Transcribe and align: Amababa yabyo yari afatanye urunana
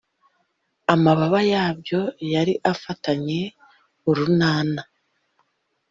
Amababa 0.93 1.39
yabyo 1.51 2.01
yari 2.33 2.53
afatanye 2.71 3.41
urunana 4.09 4.81